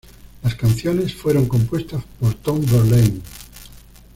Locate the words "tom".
2.33-2.65